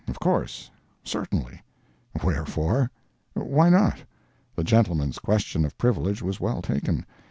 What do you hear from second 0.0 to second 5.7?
Of course. Certainly. Wherefore? Why not? The gentleman's question